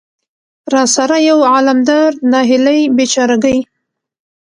[0.73, 3.57] را سره يو عالم درد، ناهيلۍ ،بېچاره ګۍ.